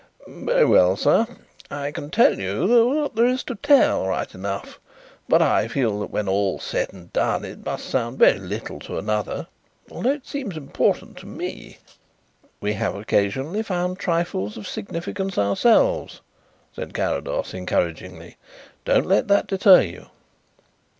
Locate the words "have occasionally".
12.73-13.61